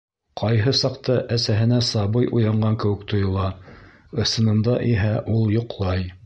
[0.41, 3.45] Ҡайһы саҡта әсәһенә сабый уянған кеүек тойола,
[4.25, 6.13] ысынында иһә ул йоҡлай.